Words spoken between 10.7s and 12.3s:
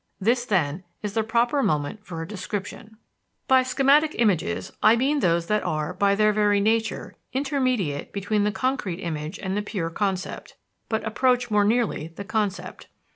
but approach more nearly the